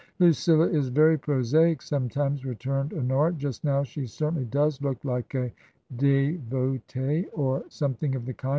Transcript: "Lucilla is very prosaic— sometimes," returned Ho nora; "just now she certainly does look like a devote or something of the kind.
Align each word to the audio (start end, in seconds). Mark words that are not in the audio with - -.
"Lucilla 0.19 0.67
is 0.67 0.89
very 0.89 1.15
prosaic— 1.15 1.79
sometimes," 1.83 2.43
returned 2.43 2.91
Ho 2.91 3.01
nora; 3.01 3.31
"just 3.33 3.63
now 3.63 3.83
she 3.83 4.07
certainly 4.07 4.45
does 4.45 4.81
look 4.81 5.05
like 5.05 5.35
a 5.35 5.51
devote 5.95 6.95
or 7.33 7.63
something 7.69 8.15
of 8.15 8.25
the 8.25 8.33
kind. 8.33 8.49